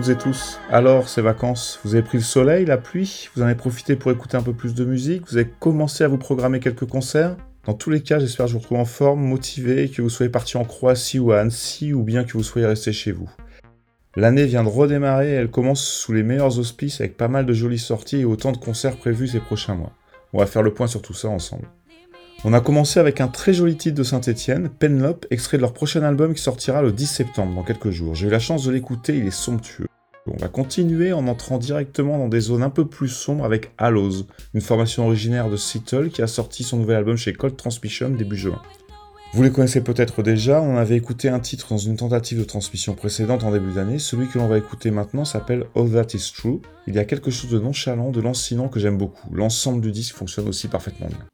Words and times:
et 0.00 0.16
tous. 0.16 0.58
Alors, 0.70 1.08
ces 1.08 1.20
vacances, 1.20 1.78
vous 1.84 1.94
avez 1.94 2.02
pris 2.02 2.16
le 2.16 2.24
soleil, 2.24 2.64
la 2.64 2.78
pluie, 2.78 3.28
vous 3.34 3.42
en 3.42 3.44
avez 3.44 3.54
profité 3.54 3.94
pour 3.94 4.10
écouter 4.10 4.36
un 4.36 4.42
peu 4.42 4.54
plus 4.54 4.74
de 4.74 4.84
musique, 4.84 5.22
vous 5.28 5.36
avez 5.36 5.48
commencé 5.60 6.02
à 6.02 6.08
vous 6.08 6.16
programmer 6.16 6.60
quelques 6.60 6.86
concerts 6.86 7.36
Dans 7.66 7.74
tous 7.74 7.90
les 7.90 8.00
cas, 8.00 8.18
j'espère 8.18 8.46
que 8.46 8.52
je 8.52 8.54
vous 8.54 8.60
retrouve 8.60 8.78
en 8.78 8.86
forme, 8.86 9.20
motivé, 9.20 9.90
que 9.90 10.00
vous 10.00 10.08
soyez 10.08 10.30
parti 10.30 10.56
en 10.56 10.64
Croatie 10.64 11.18
ou 11.18 11.32
à 11.32 11.40
Annecy, 11.40 11.92
ou 11.92 12.02
bien 12.02 12.24
que 12.24 12.32
vous 12.32 12.42
soyez 12.42 12.66
resté 12.66 12.92
chez 12.92 13.12
vous. 13.12 13.30
L'année 14.16 14.46
vient 14.46 14.64
de 14.64 14.68
redémarrer 14.68 15.30
elle 15.30 15.50
commence 15.50 15.82
sous 15.82 16.12
les 16.12 16.22
meilleurs 16.22 16.58
auspices 16.58 17.00
avec 17.00 17.16
pas 17.16 17.28
mal 17.28 17.44
de 17.44 17.52
jolies 17.52 17.78
sorties 17.78 18.20
et 18.20 18.24
autant 18.24 18.52
de 18.52 18.58
concerts 18.58 18.96
prévus 18.96 19.28
ces 19.28 19.40
prochains 19.40 19.74
mois. 19.74 19.92
On 20.32 20.38
va 20.38 20.46
faire 20.46 20.62
le 20.62 20.72
point 20.72 20.86
sur 20.86 21.02
tout 21.02 21.14
ça 21.14 21.28
ensemble. 21.28 21.66
On 22.44 22.54
a 22.54 22.60
commencé 22.60 22.98
avec 22.98 23.20
un 23.20 23.28
très 23.28 23.54
joli 23.54 23.76
titre 23.76 23.96
de 23.96 24.02
Saint-Etienne, 24.02 24.68
Penlope, 24.68 25.26
extrait 25.30 25.58
de 25.58 25.62
leur 25.62 25.72
prochain 25.72 26.02
album 26.02 26.34
qui 26.34 26.42
sortira 26.42 26.82
le 26.82 26.90
10 26.90 27.06
septembre, 27.06 27.54
dans 27.54 27.62
quelques 27.62 27.90
jours. 27.90 28.16
J'ai 28.16 28.26
eu 28.26 28.30
la 28.30 28.40
chance 28.40 28.64
de 28.64 28.72
l'écouter, 28.72 29.16
il 29.16 29.28
est 29.28 29.30
somptueux. 29.30 29.86
On 30.26 30.36
va 30.36 30.48
continuer 30.48 31.12
en 31.12 31.28
entrant 31.28 31.58
directement 31.58 32.18
dans 32.18 32.26
des 32.26 32.40
zones 32.40 32.64
un 32.64 32.70
peu 32.70 32.84
plus 32.84 33.10
sombres 33.10 33.44
avec 33.44 33.70
Hallows, 33.78 34.26
une 34.54 34.60
formation 34.60 35.06
originaire 35.06 35.50
de 35.50 35.56
Seattle 35.56 36.10
qui 36.10 36.20
a 36.20 36.26
sorti 36.26 36.64
son 36.64 36.78
nouvel 36.78 36.96
album 36.96 37.16
chez 37.16 37.32
Cold 37.32 37.56
Transmission 37.56 38.08
début 38.10 38.36
juin. 38.36 38.60
Vous 39.34 39.44
les 39.44 39.52
connaissez 39.52 39.80
peut-être 39.80 40.24
déjà, 40.24 40.60
on 40.60 40.76
avait 40.76 40.96
écouté 40.96 41.28
un 41.28 41.38
titre 41.38 41.68
dans 41.70 41.78
une 41.78 41.96
tentative 41.96 42.40
de 42.40 42.44
transmission 42.44 42.94
précédente 42.94 43.44
en 43.44 43.52
début 43.52 43.72
d'année, 43.72 44.00
celui 44.00 44.26
que 44.26 44.38
l'on 44.38 44.48
va 44.48 44.58
écouter 44.58 44.90
maintenant 44.90 45.24
s'appelle 45.24 45.66
All 45.76 45.92
That 45.92 46.16
Is 46.16 46.32
True. 46.36 46.60
Il 46.88 46.96
y 46.96 46.98
a 46.98 47.04
quelque 47.04 47.30
chose 47.30 47.50
de 47.50 47.60
nonchalant, 47.60 48.10
de 48.10 48.20
lancinant 48.20 48.68
que 48.68 48.80
j'aime 48.80 48.98
beaucoup. 48.98 49.32
L'ensemble 49.32 49.80
du 49.80 49.92
disque 49.92 50.16
fonctionne 50.16 50.48
aussi 50.48 50.66
parfaitement 50.66 51.06
bien. 51.06 51.24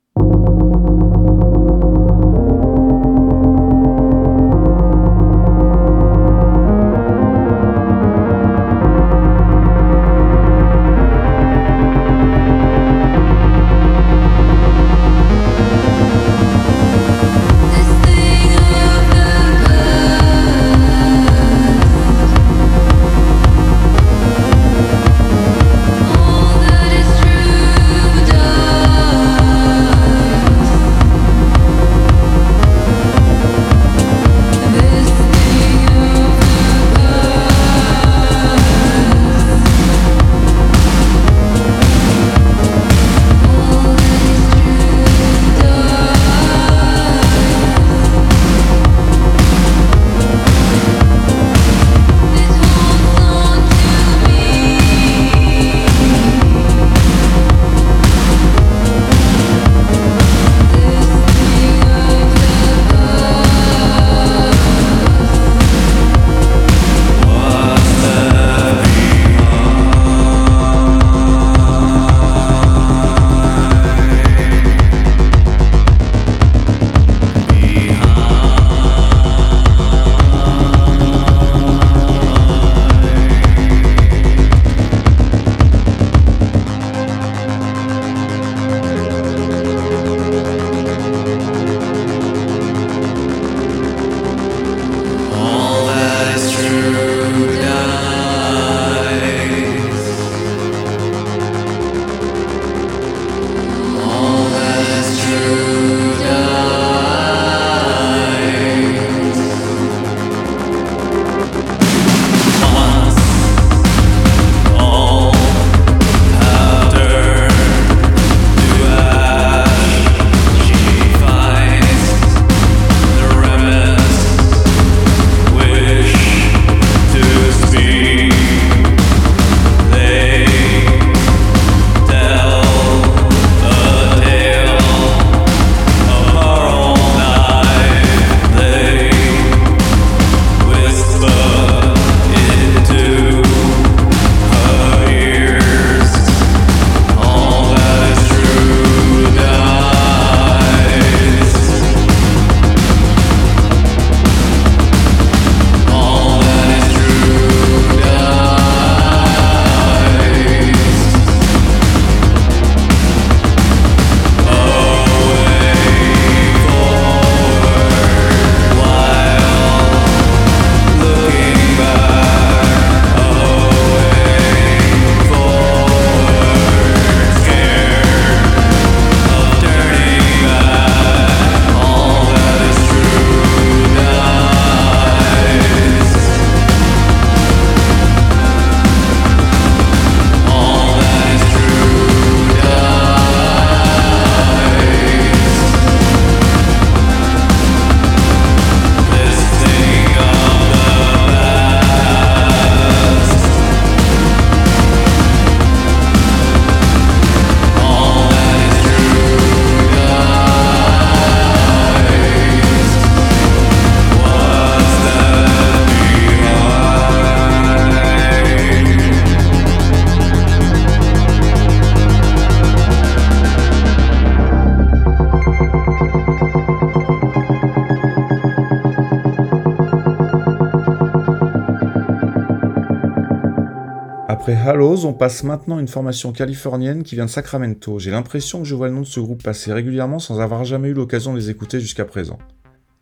Après 234.49 234.67
Hallows, 234.67 235.05
on 235.05 235.12
passe 235.12 235.45
maintenant 235.45 235.76
à 235.76 235.81
une 235.83 235.88
formation 235.88 236.33
californienne 236.33 237.02
qui 237.02 237.17
vient 237.17 237.26
de 237.26 237.31
Sacramento. 237.31 237.99
J'ai 237.99 238.11
l'impression 238.11 238.61
que 238.61 238.64
je 238.64 238.75
vois 238.75 238.88
le 238.88 238.95
nom 238.95 239.02
de 239.02 239.07
ce 239.07 239.21
groupe 239.21 239.43
passer 239.43 239.75
régulièrement 239.75 240.19
sans 240.19 240.40
avoir 240.40 240.64
jamais 240.64 240.88
eu 240.88 240.95
l'occasion 240.95 241.35
de 241.35 241.38
les 241.38 241.50
écouter 241.50 241.81
jusqu'à 241.81 242.07
présent. 242.07 242.38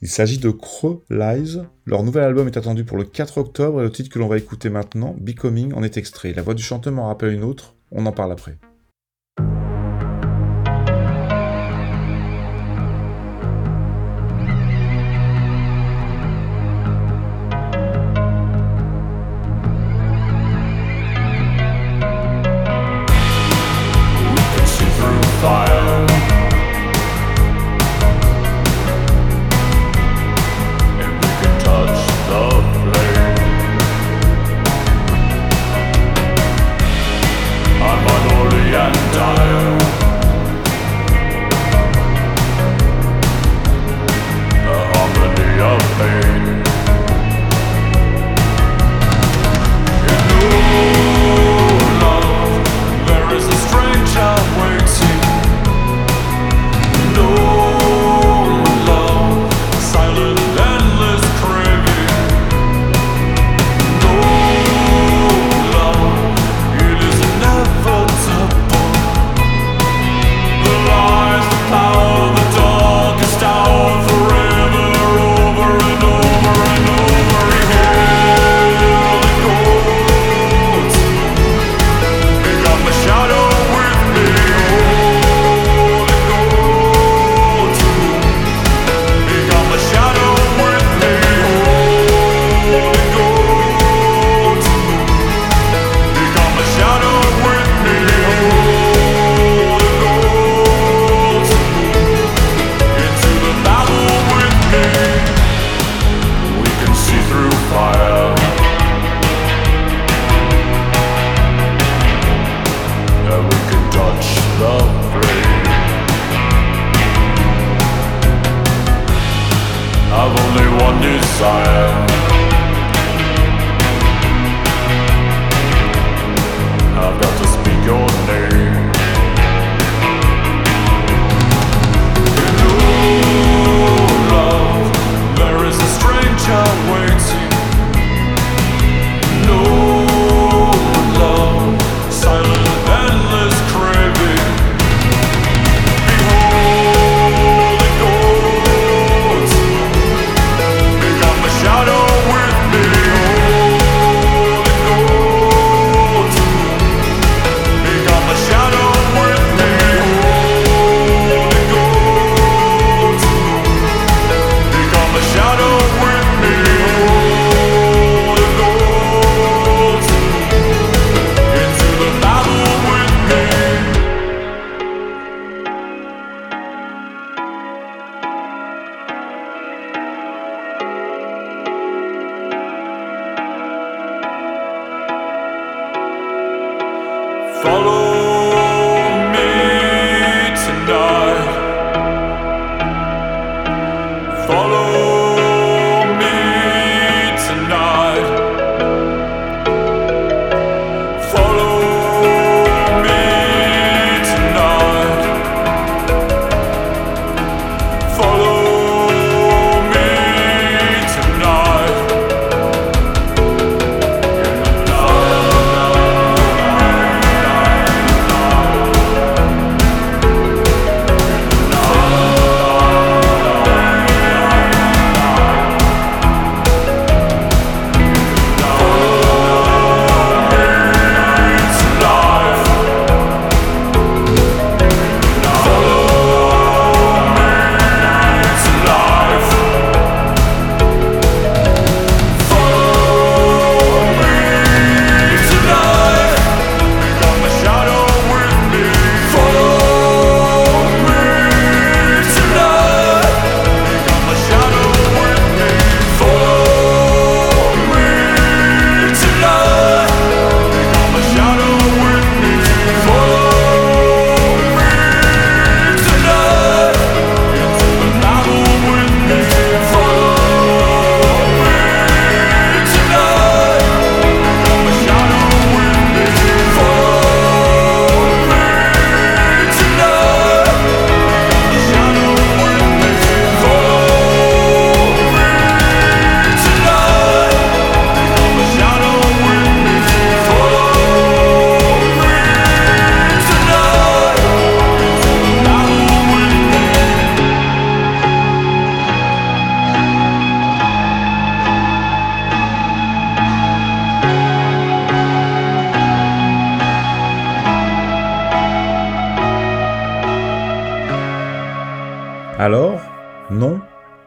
Il 0.02 0.08
s'agit 0.08 0.38
de 0.38 0.50
Crow 0.50 1.04
Lies. 1.08 1.60
Leur 1.84 2.02
nouvel 2.02 2.24
album 2.24 2.48
est 2.48 2.56
attendu 2.56 2.82
pour 2.82 2.96
le 2.96 3.04
4 3.04 3.38
octobre 3.38 3.80
et 3.80 3.84
le 3.84 3.92
titre 3.92 4.10
que 4.10 4.18
l'on 4.18 4.26
va 4.26 4.38
écouter 4.38 4.70
maintenant, 4.70 5.14
Becoming, 5.20 5.72
en 5.72 5.84
est 5.84 5.96
extrait. 5.96 6.32
La 6.32 6.42
voix 6.42 6.54
du 6.54 6.64
chanteur 6.64 6.92
m'en 6.92 7.06
rappelle 7.06 7.32
une 7.32 7.44
autre, 7.44 7.76
on 7.92 8.06
en 8.06 8.12
parle 8.12 8.32
après. 8.32 8.58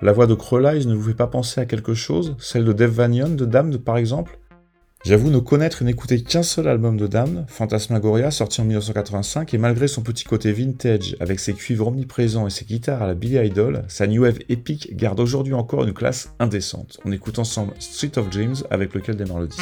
La 0.09 0.13
voix 0.13 0.25
de 0.25 0.33
Krolize 0.33 0.87
ne 0.87 0.95
vous 0.95 1.09
fait 1.09 1.13
pas 1.13 1.27
penser 1.27 1.61
à 1.61 1.67
quelque 1.67 1.93
chose? 1.93 2.35
Celle 2.39 2.65
de 2.65 2.73
Dave 2.73 2.89
Vanion 2.89 3.29
de 3.29 3.45
Damned 3.45 3.77
par 3.77 3.95
exemple? 3.95 4.39
J'avoue 5.05 5.29
ne 5.29 5.37
connaître 5.37 5.83
et 5.83 5.85
n'écouter 5.85 6.23
qu'un 6.23 6.41
seul 6.41 6.67
album 6.67 6.97
de 6.97 7.05
Damned, 7.05 7.45
Phantasmagoria, 7.47 8.31
sorti 8.31 8.59
en 8.59 8.65
1985, 8.65 9.53
et 9.53 9.59
malgré 9.59 9.87
son 9.87 10.01
petit 10.01 10.23
côté 10.23 10.51
vintage, 10.51 11.15
avec 11.19 11.39
ses 11.39 11.53
cuivres 11.53 11.89
omniprésents 11.89 12.47
et 12.47 12.49
ses 12.49 12.65
guitares 12.65 13.03
à 13.03 13.05
la 13.05 13.13
Billy 13.13 13.37
Idol, 13.37 13.83
sa 13.87 14.07
new 14.07 14.23
wave 14.23 14.39
épique 14.49 14.97
garde 14.97 15.19
aujourd'hui 15.19 15.53
encore 15.53 15.83
une 15.83 15.93
classe 15.93 16.33
indécente. 16.39 16.99
On 17.05 17.11
écoute 17.11 17.37
ensemble 17.37 17.73
Street 17.77 18.17
of 18.17 18.31
Dreams, 18.31 18.55
avec 18.71 18.95
lequel 18.95 19.15
démarre 19.15 19.41
le 19.41 19.47
disque. 19.47 19.61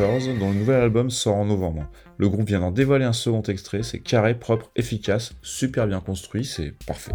En 0.00 0.06
2021 0.08 0.08
avec 0.08 0.24
Trotters, 0.24 0.38
dont 0.38 0.50
le 0.50 0.58
nouvel 0.58 0.82
album 0.82 1.10
sort 1.10 1.36
en 1.36 1.44
novembre. 1.44 1.86
Le 2.18 2.28
groupe 2.28 2.46
vient 2.46 2.60
d'en 2.60 2.70
dévoiler 2.70 3.04
un 3.04 3.12
second 3.12 3.42
extrait, 3.42 3.82
c'est 3.82 4.00
carré, 4.00 4.38
propre, 4.38 4.70
efficace, 4.76 5.34
super 5.42 5.86
bien 5.86 6.00
construit, 6.00 6.44
c'est 6.44 6.74
parfait. 6.86 7.12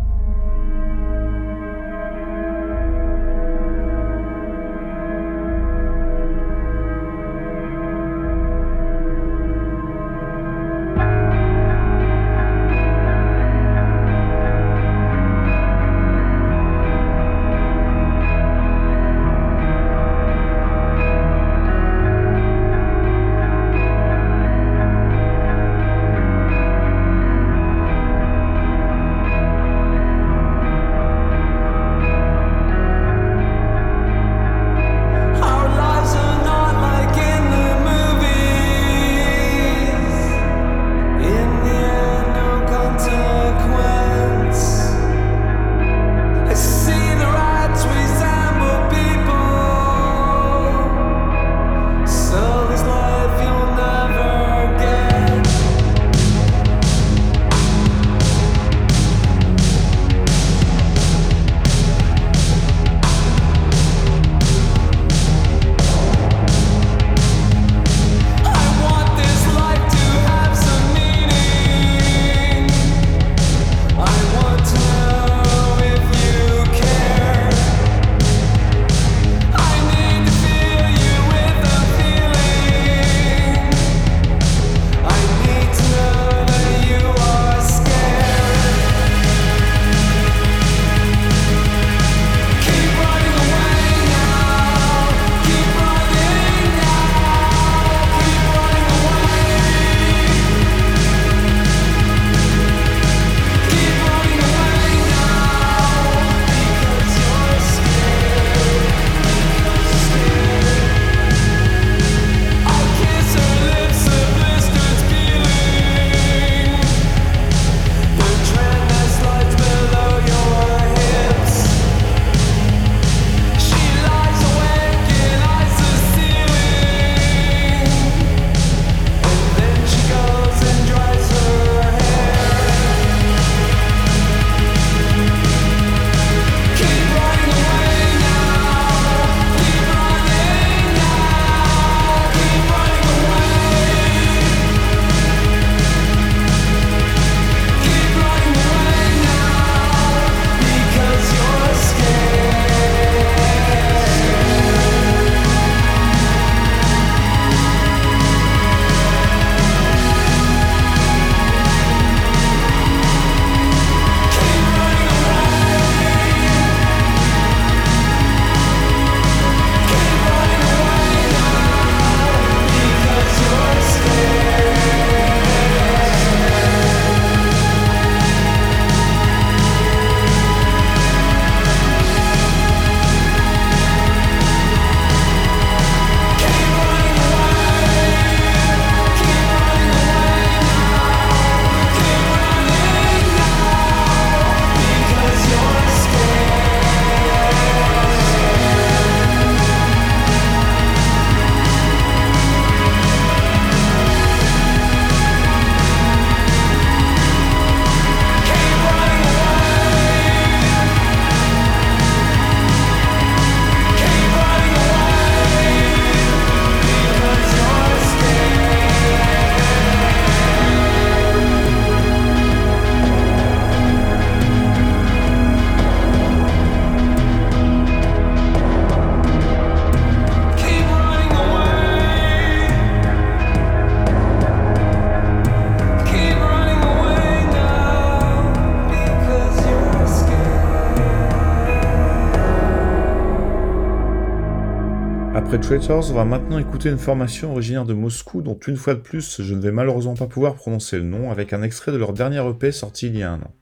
Traitors, 245.69 246.11
va 246.13 246.25
maintenant 246.25 246.57
écouter 246.57 246.89
une 246.89 246.97
formation 246.97 247.51
originaire 247.51 247.85
de 247.85 247.93
Moscou 247.93 248.41
dont 248.41 248.57
une 248.67 248.75
fois 248.75 248.95
de 248.95 249.01
plus 249.01 249.39
je 249.43 249.53
ne 249.53 249.61
vais 249.61 249.71
malheureusement 249.71 250.15
pas 250.15 250.25
pouvoir 250.25 250.55
prononcer 250.55 250.97
le 250.97 251.03
nom 251.03 251.29
avec 251.29 251.53
un 251.53 251.61
extrait 251.61 251.91
de 251.91 251.97
leur 251.97 252.13
dernier 252.13 252.41
EP 252.49 252.71
sorti 252.71 253.05
il 253.05 253.15
y 253.15 253.21
a 253.21 253.31
un 253.31 253.39
an. 253.39 253.53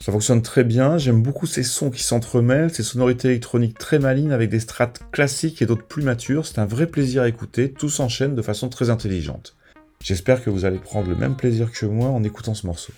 Ça 0.00 0.10
fonctionne 0.10 0.42
très 0.42 0.64
bien, 0.64 0.98
j'aime 0.98 1.22
beaucoup 1.22 1.46
ces 1.46 1.62
sons 1.62 1.92
qui 1.92 2.02
s'entremêlent, 2.02 2.74
ces 2.74 2.82
sonorités 2.82 3.28
électroniques 3.28 3.78
très 3.78 4.00
malines 4.00 4.32
avec 4.32 4.50
des 4.50 4.58
strates 4.58 5.02
classiques 5.12 5.62
et 5.62 5.66
d'autres 5.66 5.86
plus 5.86 6.02
matures, 6.02 6.44
c'est 6.44 6.58
un 6.58 6.66
vrai 6.66 6.88
plaisir 6.88 7.22
à 7.22 7.28
écouter, 7.28 7.70
tout 7.70 7.88
s'enchaîne 7.88 8.34
de 8.34 8.42
façon 8.42 8.68
très 8.68 8.90
intelligente. 8.90 9.54
J'espère 10.02 10.42
que 10.42 10.50
vous 10.50 10.64
allez 10.64 10.78
prendre 10.78 11.08
le 11.08 11.14
même 11.14 11.36
plaisir 11.36 11.70
que 11.70 11.86
moi 11.86 12.08
en 12.08 12.24
écoutant 12.24 12.54
ce 12.54 12.66
morceau. 12.66 12.92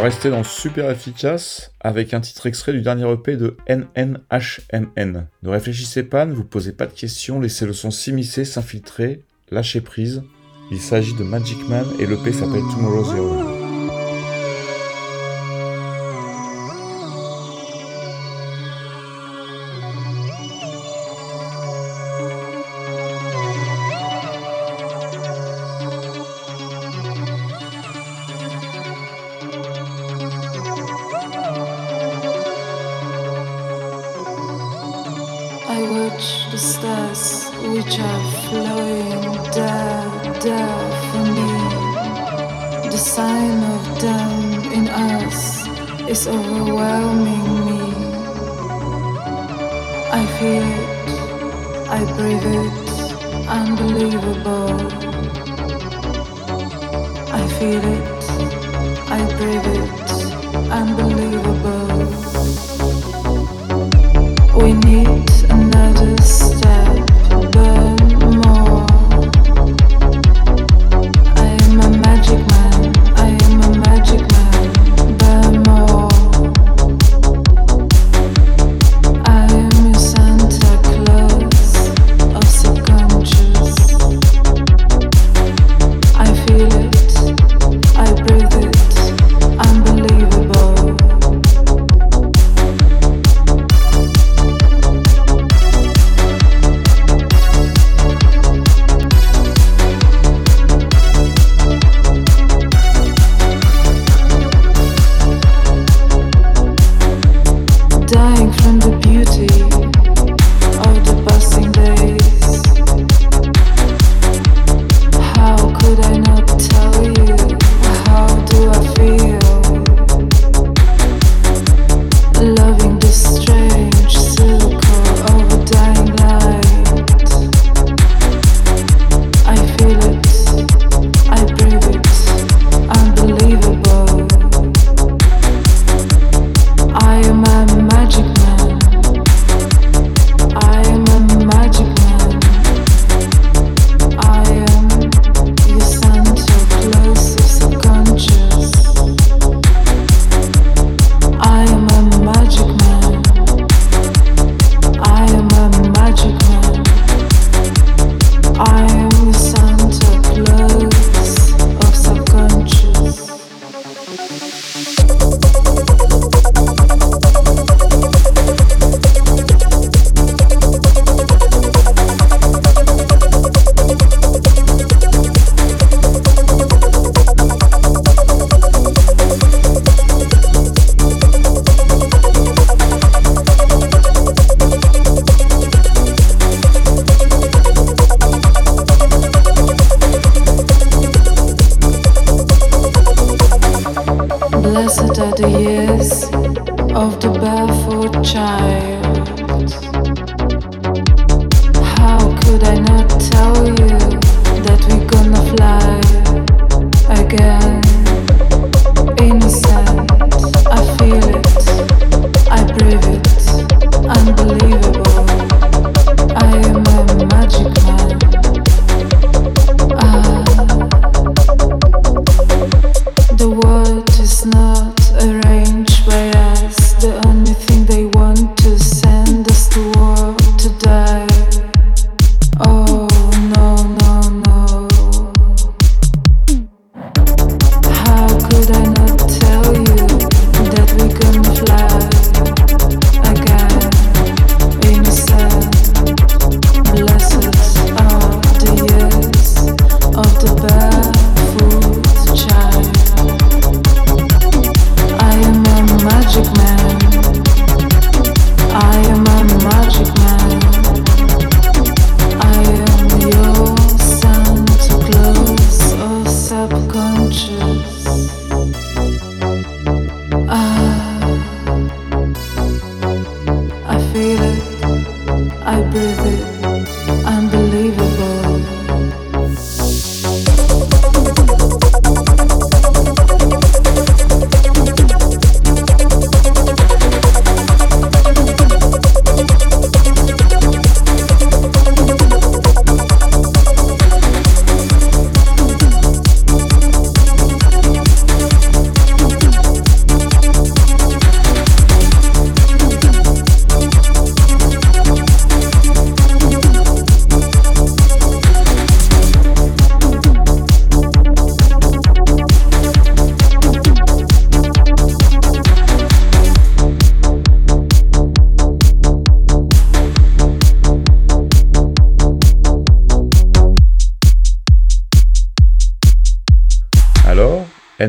Rester 0.00 0.30
dans 0.30 0.44
super 0.44 0.90
efficace 0.90 1.72
avec 1.80 2.14
un 2.14 2.20
titre 2.20 2.46
extrait 2.46 2.72
du 2.72 2.82
dernier 2.82 3.10
EP 3.10 3.36
de 3.36 3.56
NNHMN. 3.68 5.26
Ne 5.42 5.48
réfléchissez 5.48 6.02
pas, 6.02 6.24
ne 6.24 6.32
vous 6.32 6.44
posez 6.44 6.72
pas 6.72 6.86
de 6.86 6.92
questions, 6.92 7.40
laissez 7.40 7.66
le 7.66 7.72
son 7.72 7.90
s'immiscer, 7.90 8.44
s'infiltrer, 8.44 9.22
lâchez 9.50 9.80
prise. 9.80 10.22
Il 10.70 10.80
s'agit 10.80 11.14
de 11.14 11.24
Magic 11.24 11.58
Man 11.68 11.86
et 11.98 12.06
l'EP 12.06 12.32
s'appelle 12.32 12.62
Tomorrow 12.72 13.04
Zero. 13.04 13.61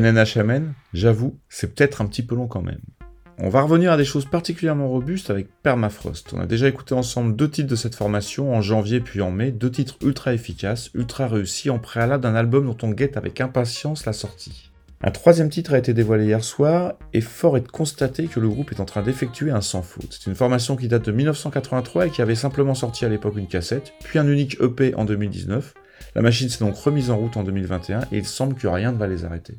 NNHMN, 0.04 0.74
j'avoue, 0.92 1.38
c'est 1.48 1.74
peut-être 1.74 2.02
un 2.02 2.06
petit 2.06 2.22
peu 2.22 2.34
long 2.34 2.46
quand 2.46 2.62
même. 2.62 2.80
On 3.38 3.48
va 3.48 3.62
revenir 3.62 3.90
à 3.90 3.96
des 3.96 4.04
choses 4.04 4.26
particulièrement 4.26 4.88
robustes 4.88 5.30
avec 5.30 5.48
Permafrost. 5.62 6.32
On 6.34 6.40
a 6.40 6.46
déjà 6.46 6.68
écouté 6.68 6.94
ensemble 6.94 7.34
deux 7.34 7.50
titres 7.50 7.68
de 7.68 7.74
cette 7.74 7.96
formation 7.96 8.54
en 8.54 8.60
janvier 8.60 9.00
puis 9.00 9.22
en 9.22 9.32
mai, 9.32 9.50
deux 9.50 9.70
titres 9.70 9.96
ultra 10.04 10.34
efficaces, 10.34 10.90
ultra 10.94 11.26
réussis 11.26 11.70
en 11.70 11.78
préalable 11.78 12.22
d'un 12.22 12.36
album 12.36 12.66
dont 12.66 12.76
on 12.86 12.90
guette 12.90 13.16
avec 13.16 13.40
impatience 13.40 14.06
la 14.06 14.12
sortie. 14.12 14.70
Un 15.02 15.10
troisième 15.10 15.50
titre 15.50 15.74
a 15.74 15.78
été 15.78 15.92
dévoilé 15.92 16.26
hier 16.26 16.44
soir, 16.44 16.94
et 17.12 17.20
fort 17.20 17.56
est 17.56 17.60
de 17.60 17.68
constater 17.68 18.26
que 18.26 18.40
le 18.40 18.48
groupe 18.48 18.72
est 18.72 18.80
en 18.80 18.86
train 18.86 19.02
d'effectuer 19.02 19.50
un 19.50 19.60
sans 19.60 19.82
faute. 19.82 20.16
C'est 20.18 20.30
une 20.30 20.36
formation 20.36 20.76
qui 20.76 20.88
date 20.88 21.04
de 21.04 21.12
1983 21.12 22.06
et 22.06 22.10
qui 22.10 22.22
avait 22.22 22.34
simplement 22.34 22.74
sorti 22.74 23.04
à 23.04 23.08
l'époque 23.08 23.36
une 23.36 23.48
cassette, 23.48 23.92
puis 24.02 24.18
un 24.18 24.28
unique 24.28 24.58
EP 24.60 24.94
en 24.94 25.04
2019. 25.04 25.74
La 26.14 26.22
machine 26.22 26.48
s'est 26.48 26.64
donc 26.64 26.76
remise 26.76 27.10
en 27.10 27.18
route 27.18 27.36
en 27.36 27.42
2021 27.42 28.02
et 28.12 28.18
il 28.18 28.24
semble 28.24 28.54
que 28.54 28.68
rien 28.68 28.92
ne 28.92 28.96
va 28.96 29.08
les 29.08 29.24
arrêter. 29.24 29.58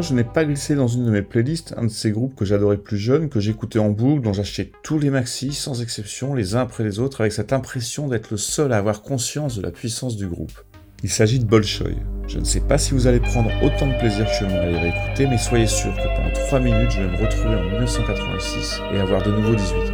Je 0.00 0.14
n'ai 0.14 0.24
pas 0.24 0.44
glissé 0.46 0.74
dans 0.74 0.86
une 0.86 1.04
de 1.04 1.10
mes 1.10 1.20
playlists 1.20 1.74
un 1.76 1.84
de 1.84 1.90
ces 1.90 2.12
groupes 2.12 2.34
que 2.34 2.46
j'adorais 2.46 2.78
plus 2.78 2.96
jeune, 2.96 3.28
que 3.28 3.40
j'écoutais 3.40 3.78
en 3.78 3.90
boucle, 3.90 4.22
dont 4.22 4.32
j'achetais 4.32 4.72
tous 4.82 4.98
les 4.98 5.10
maxis, 5.10 5.52
sans 5.52 5.82
exception, 5.82 6.32
les 6.34 6.54
uns 6.54 6.60
après 6.60 6.84
les 6.84 6.98
autres, 6.98 7.20
avec 7.20 7.32
cette 7.32 7.52
impression 7.52 8.08
d'être 8.08 8.30
le 8.30 8.38
seul 8.38 8.72
à 8.72 8.78
avoir 8.78 9.02
conscience 9.02 9.56
de 9.56 9.62
la 9.62 9.70
puissance 9.70 10.16
du 10.16 10.26
groupe. 10.26 10.52
Il 11.02 11.10
s'agit 11.10 11.40
de 11.40 11.44
Bolshoi. 11.44 11.88
Je 12.28 12.38
ne 12.38 12.44
sais 12.44 12.60
pas 12.60 12.78
si 12.78 12.94
vous 12.94 13.06
allez 13.06 13.20
prendre 13.20 13.50
autant 13.62 13.88
de 13.88 13.98
plaisir 13.98 14.24
que 14.24 14.44
moi 14.44 14.60
à 14.60 14.66
les 14.66 14.78
réécouter, 14.78 15.26
mais 15.26 15.36
soyez 15.36 15.66
sûr 15.66 15.94
que 15.94 16.16
pendant 16.16 16.32
3 16.46 16.60
minutes, 16.60 16.92
je 16.92 17.02
vais 17.02 17.10
me 17.10 17.16
retrouver 17.16 17.56
en 17.56 17.64
1986 17.72 18.80
et 18.94 18.98
avoir 18.98 19.22
de 19.22 19.32
nouveau 19.32 19.54
18 19.54 19.74
ans. 19.74 19.91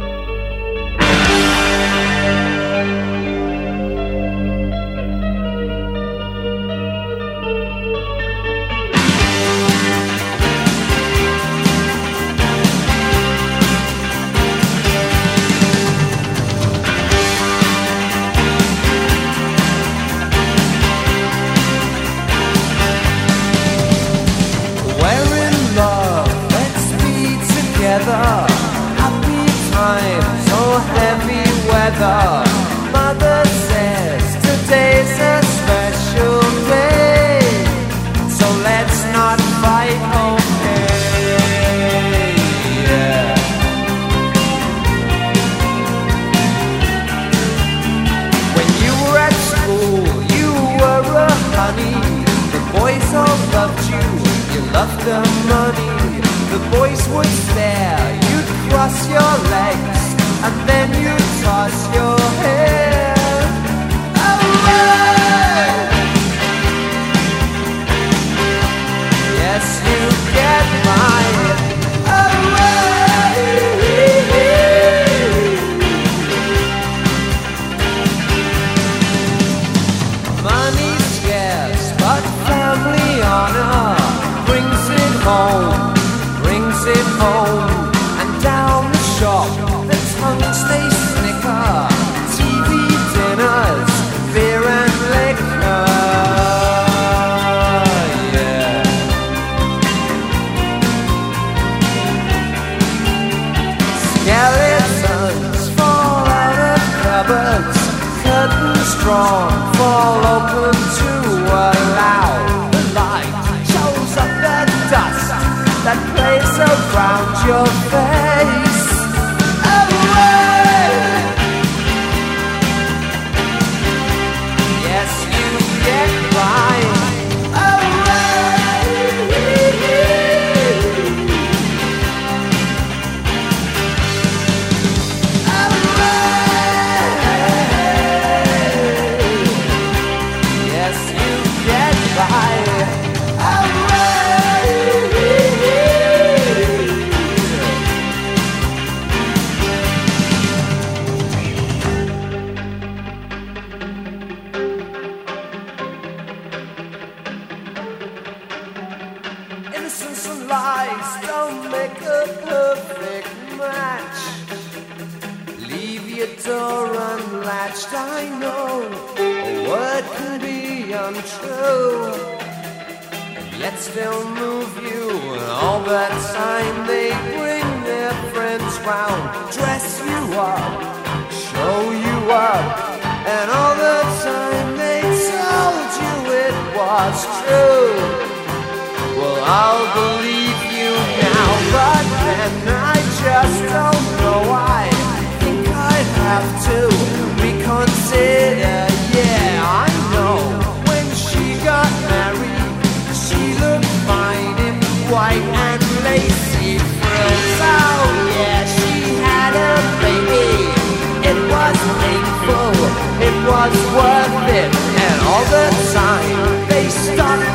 it 213.27 213.35
was 213.51 213.75
worth 213.97 214.49
it. 214.61 214.71
And 215.03 215.17
all 215.29 215.45
the 215.57 215.67
time 215.93 216.69
they 216.69 216.87
stopped 216.89 217.48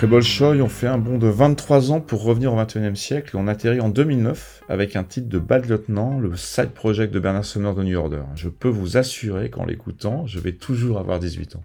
Après 0.00 0.08
Bolshoï, 0.08 0.62
on 0.62 0.68
fait 0.70 0.86
un 0.86 0.96
bond 0.96 1.18
de 1.18 1.26
23 1.26 1.92
ans 1.92 2.00
pour 2.00 2.22
revenir 2.22 2.54
au 2.54 2.56
21e 2.56 2.94
siècle 2.94 3.36
et 3.36 3.38
on 3.38 3.46
atterrit 3.46 3.82
en 3.82 3.90
2009 3.90 4.62
avec 4.66 4.96
un 4.96 5.04
titre 5.04 5.28
de 5.28 5.38
bad 5.38 5.68
lieutenant, 5.68 6.18
le 6.18 6.38
side 6.38 6.70
project 6.70 7.12
de 7.12 7.20
Bernard 7.20 7.44
Sommer 7.44 7.74
de 7.74 7.82
New 7.82 7.98
Order. 7.98 8.22
Je 8.34 8.48
peux 8.48 8.70
vous 8.70 8.96
assurer 8.96 9.50
qu'en 9.50 9.66
l'écoutant, 9.66 10.26
je 10.26 10.38
vais 10.38 10.52
toujours 10.52 10.98
avoir 10.98 11.18
18 11.18 11.56
ans. 11.56 11.64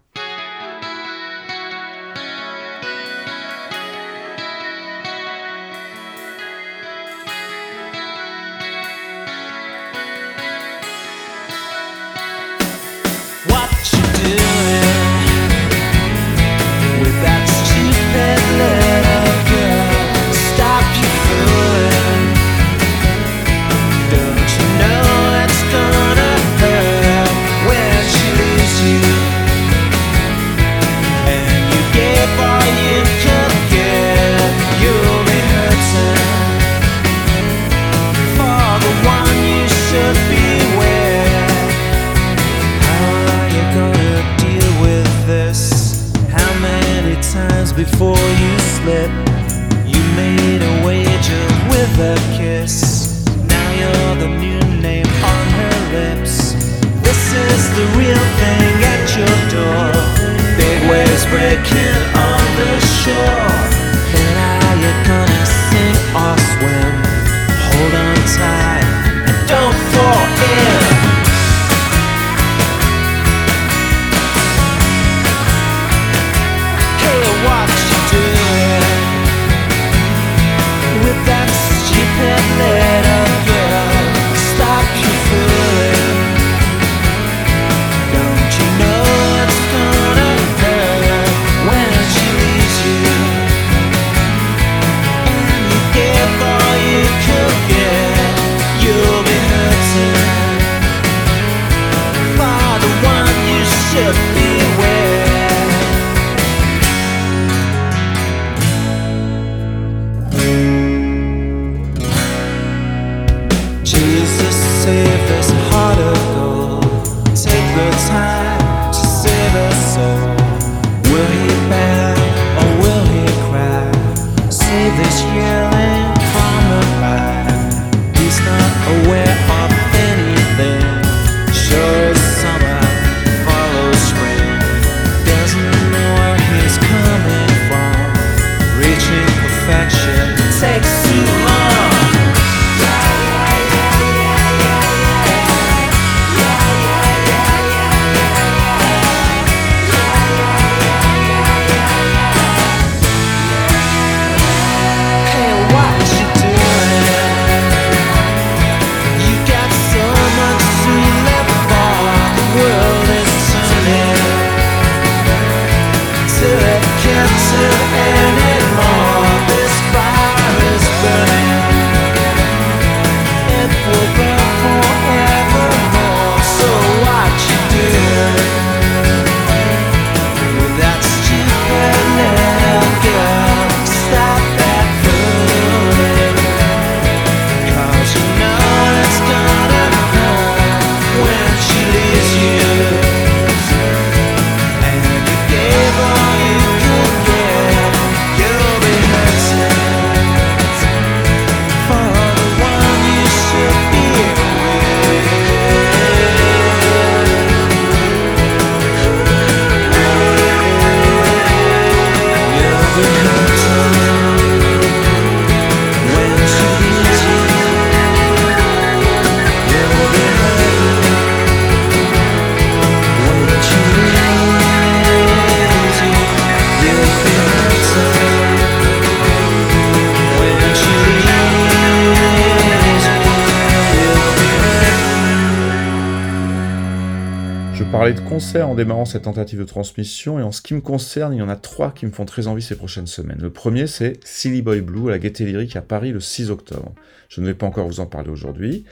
En 238.86 238.88
démarrant 238.88 239.06
cette 239.06 239.24
tentative 239.24 239.60
de 239.60 239.64
transmission, 239.64 240.40
et 240.40 240.44
en 240.44 240.52
ce 240.52 240.62
qui 240.62 240.76
me 240.76 240.82
concerne, 240.82 241.34
il 241.34 241.38
y 241.38 241.42
en 241.42 241.50
a 241.50 241.56
trois 241.56 241.92
qui 241.92 242.06
me 242.06 242.12
font 242.12 242.26
très 242.26 242.46
envie 242.46 242.62
ces 242.62 242.76
prochaines 242.76 243.08
semaines. 243.08 243.40
Le 243.42 243.50
premier, 243.50 243.88
c'est 243.88 244.20
Silly 244.24 244.62
Boy 244.62 244.82
Blue 244.82 245.08
à 245.08 245.12
la 245.12 245.20
Gaieté 245.20 245.46
Lyrique 245.46 245.76
à 245.76 245.82
Paris 245.82 246.12
le 246.12 246.20
6 246.20 246.52
octobre. 246.52 246.94
Je 247.28 247.42
ne 247.42 247.48
vais 247.48 247.56
pas 247.56 247.66
encore 247.66 247.88
vous 247.88 248.00
en 248.00 248.06
parler 248.06 248.30
aujourd'hui. 248.30 248.86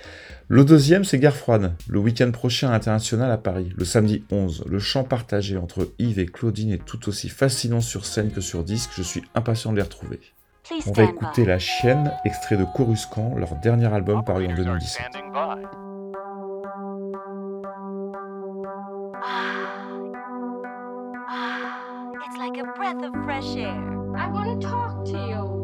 Le 0.47 0.65
deuxième, 0.65 1.03
c'est 1.03 1.19
Guerre 1.19 1.35
froide, 1.35 1.73
le 1.87 1.99
week-end 1.99 2.31
prochain 2.31 2.71
à 2.71 2.75
International 2.75 3.31
à 3.31 3.37
Paris, 3.37 3.69
le 3.77 3.85
samedi 3.85 4.23
11. 4.31 4.65
Le 4.67 4.79
chant 4.79 5.03
partagé 5.03 5.57
entre 5.57 5.91
Yves 5.99 6.19
et 6.19 6.25
Claudine 6.25 6.71
est 6.71 6.83
tout 6.83 7.07
aussi 7.07 7.29
fascinant 7.29 7.81
sur 7.81 8.05
scène 8.05 8.31
que 8.31 8.41
sur 8.41 8.63
disque, 8.63 8.91
je 8.95 9.03
suis 9.03 9.23
impatient 9.35 9.71
de 9.71 9.77
les 9.77 9.83
retrouver. 9.83 10.19
On 10.87 10.91
va 10.91 11.03
écouter. 11.03 11.45
La 11.45 11.59
Chienne, 11.59 12.11
extrait 12.25 12.57
de 12.57 12.65
Coruscant, 12.75 13.35
leur 13.37 13.55
dernier 13.55 13.93
album 13.93 14.23
paru 14.23 14.47
en 14.47 14.55
2017. 14.55 15.03
Breath 22.83 23.03
of 23.03 23.13
fresh 23.23 23.55
air. 23.55 24.17
I 24.17 24.27
want 24.27 24.59
to 24.59 24.67
talk 24.67 25.05
to 25.05 25.11
you. 25.11 25.63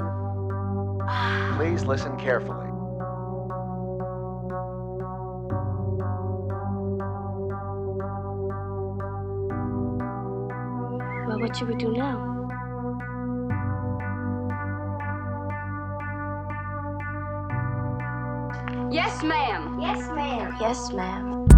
Please 1.58 1.84
listen 1.84 2.16
carefully. 2.16 2.66
Well, 11.28 11.40
what 11.42 11.58
should 11.58 11.68
we 11.68 11.76
do 11.76 11.92
now? 11.92 12.26
Yes, 18.90 19.22
ma'am. 19.24 19.78
Yes, 19.82 20.08
ma'am. 20.08 20.56
Yes, 20.62 20.94
ma'am. 20.94 21.49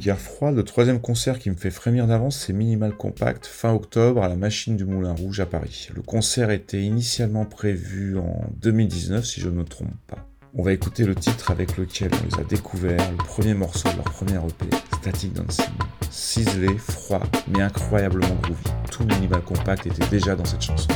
Guerre 0.00 0.18
froide, 0.18 0.56
le 0.56 0.62
troisième 0.62 0.98
concert 0.98 1.38
qui 1.38 1.50
me 1.50 1.56
fait 1.56 1.70
frémir 1.70 2.06
d'avance, 2.06 2.38
c'est 2.38 2.54
Minimal 2.54 2.96
Compact, 2.96 3.44
fin 3.44 3.74
octobre 3.74 4.22
à 4.22 4.28
la 4.28 4.34
Machine 4.34 4.74
du 4.74 4.86
Moulin 4.86 5.12
Rouge 5.12 5.40
à 5.40 5.46
Paris. 5.46 5.90
Le 5.94 6.00
concert 6.00 6.50
était 6.50 6.80
initialement 6.80 7.44
prévu 7.44 8.16
en 8.16 8.46
2019, 8.62 9.22
si 9.26 9.42
je 9.42 9.50
ne 9.50 9.56
me 9.56 9.64
trompe 9.64 9.92
pas. 10.06 10.26
On 10.54 10.62
va 10.62 10.72
écouter 10.72 11.04
le 11.04 11.14
titre 11.14 11.50
avec 11.50 11.76
lequel 11.76 12.10
on 12.14 12.34
les 12.34 12.42
a 12.42 12.44
découverts, 12.44 13.10
le 13.10 13.18
premier 13.18 13.52
morceau 13.52 13.90
de 13.90 13.96
leur 13.96 14.04
première 14.04 14.42
EP, 14.46 14.74
Static 14.96 15.34
Dancing. 15.34 15.66
Ciselé, 16.10 16.78
froid, 16.78 17.22
mais 17.48 17.60
incroyablement 17.60 18.36
groovy. 18.42 18.64
Tout 18.90 19.04
Minimal 19.04 19.42
Compact 19.42 19.86
était 19.86 20.08
déjà 20.08 20.34
dans 20.34 20.46
cette 20.46 20.62
chanson. 20.62 20.88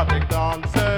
exotic 0.00 0.28
dancer. 0.30 0.89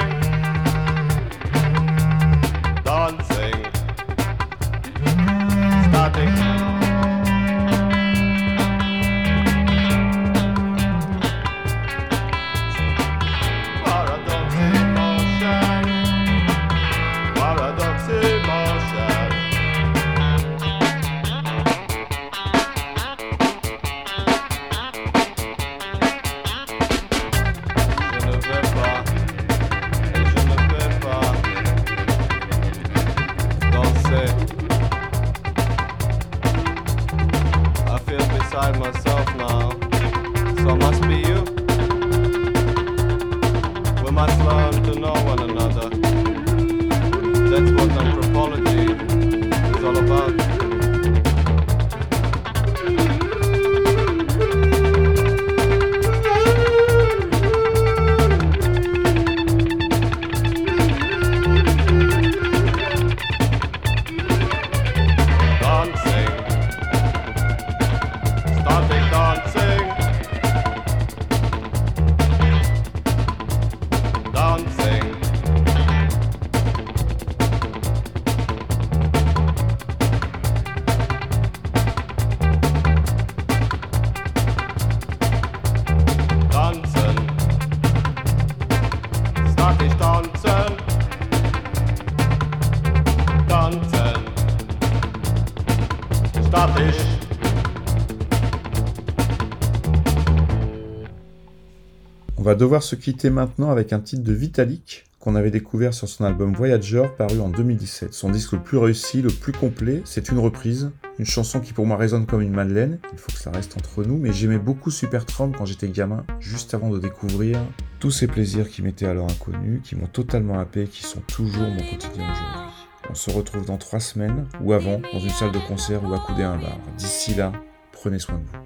Va 102.53 102.57
devoir 102.57 102.83
se 102.83 102.97
quitter 102.97 103.31
maintenant 103.31 103.71
avec 103.71 103.95
un 103.95 103.99
titre 103.99 104.23
de 104.23 104.33
Vitalik 104.35 105.07
qu'on 105.21 105.37
avait 105.37 105.51
découvert 105.51 105.95
sur 105.95 106.07
son 106.07 106.25
album 106.25 106.53
Voyager 106.53 107.05
paru 107.17 107.41
en 107.41 107.49
2017. 107.49 108.13
Son 108.13 108.29
disque 108.29 108.53
le 108.53 108.59
plus 108.59 108.77
réussi, 108.77 109.23
le 109.23 109.31
plus 109.31 109.53
complet, 109.53 110.03
c'est 110.05 110.29
une 110.29 110.39
reprise, 110.39 110.91
une 111.19 111.25
chanson 111.25 111.61
qui 111.61 111.73
pour 111.73 111.87
moi 111.87 111.97
résonne 111.97 112.27
comme 112.27 112.43
une 112.43 112.53
madeleine, 112.53 112.99
il 113.11 113.19
faut 113.19 113.33
que 113.33 113.39
ça 113.39 113.51
reste 113.51 113.75
entre 113.79 114.05
nous, 114.05 114.19
mais 114.19 114.35
j'aimais 114.35 114.59
beaucoup 114.59 114.91
Supertramp 114.91 115.53
quand 115.57 115.65
j'étais 115.65 115.89
gamin, 115.89 116.27
juste 116.41 116.75
avant 116.75 116.91
de 116.91 116.99
découvrir 116.99 117.59
tous 118.01 118.11
ces 118.11 118.27
plaisirs 118.27 118.69
qui 118.69 118.83
m'étaient 118.83 119.07
alors 119.07 119.31
inconnus, 119.31 119.81
qui 119.83 119.97
m'ont 119.97 120.07
totalement 120.07 120.61
happé, 120.61 120.85
qui 120.85 121.05
sont 121.05 121.21
toujours 121.21 121.71
mon 121.71 121.81
quotidien 121.81 122.31
aujourd'hui. 122.31 122.87
On 123.09 123.15
se 123.15 123.31
retrouve 123.31 123.65
dans 123.65 123.79
trois 123.79 124.01
semaines, 124.01 124.47
ou 124.61 124.75
avant, 124.75 125.01
dans 125.15 125.21
une 125.21 125.31
salle 125.31 125.53
de 125.53 125.59
concert 125.59 126.05
ou 126.05 126.13
accoudé 126.13 126.43
à 126.43 126.51
un 126.51 126.59
bar. 126.59 126.77
D'ici 126.99 127.35
là, 127.35 127.51
prenez 127.93 128.19
soin 128.19 128.35
de 128.35 128.43
vous. 128.45 128.59